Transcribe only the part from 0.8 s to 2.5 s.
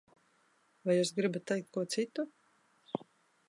Vai jūs gribat teikt ko citu?